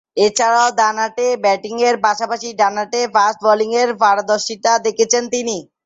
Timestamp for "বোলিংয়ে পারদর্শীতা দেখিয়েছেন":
3.45-5.23